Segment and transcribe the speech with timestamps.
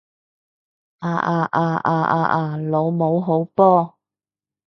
[0.97, 2.57] 啊啊啊啊啊啊！
[2.57, 3.99] 老母好波！